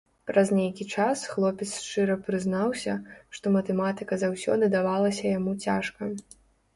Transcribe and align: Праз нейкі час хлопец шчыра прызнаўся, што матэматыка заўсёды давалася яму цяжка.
Праз 0.27 0.51
нейкі 0.59 0.85
час 0.99 1.25
хлопец 1.33 1.67
шчыра 1.81 2.15
прызнаўся, 2.29 2.95
што 3.39 3.45
матэматыка 3.57 4.17
заўсёды 4.23 4.71
давалася 4.77 5.23
яму 5.37 5.53
цяжка. 5.67 6.09